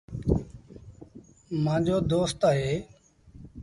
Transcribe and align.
مآݩجو 1.63 1.97
دوست 2.09 2.41
اهي۔ 2.49 2.73